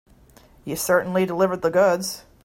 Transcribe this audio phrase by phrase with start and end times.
[0.65, 2.23] You certainly delivered the goods.